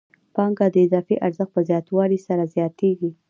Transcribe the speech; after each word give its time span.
پانګه 0.35 0.67
د 0.73 0.75
اضافي 0.85 1.15
ارزښت 1.27 1.51
په 1.55 1.61
زیاتوالي 1.69 2.19
سره 2.27 2.43
زیاتېږي 2.55 3.09